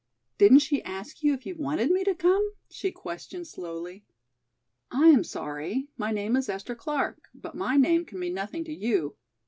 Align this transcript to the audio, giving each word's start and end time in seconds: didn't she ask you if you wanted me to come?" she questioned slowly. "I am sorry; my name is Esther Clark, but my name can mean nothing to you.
didn't 0.39 0.57
she 0.65 0.81
ask 0.81 1.21
you 1.21 1.31
if 1.31 1.45
you 1.45 1.53
wanted 1.55 1.91
me 1.91 2.03
to 2.03 2.15
come?" 2.15 2.53
she 2.71 2.91
questioned 2.91 3.45
slowly. 3.45 4.03
"I 4.89 5.09
am 5.09 5.23
sorry; 5.23 5.89
my 5.95 6.11
name 6.11 6.35
is 6.35 6.49
Esther 6.49 6.73
Clark, 6.73 7.29
but 7.35 7.53
my 7.53 7.77
name 7.77 8.05
can 8.05 8.17
mean 8.17 8.33
nothing 8.33 8.63
to 8.63 8.73
you. 8.73 9.15